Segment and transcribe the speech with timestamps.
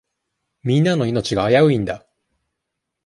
[0.63, 2.07] みんなの命が危ういんだ。